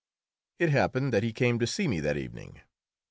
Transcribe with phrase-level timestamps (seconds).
[0.57, 2.61] It happened that he came to see me that evening.